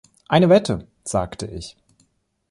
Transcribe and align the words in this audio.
„Eine 0.27 0.49
Wette“, 0.49 0.87
sagte 1.03 1.45
ich. 1.45 1.77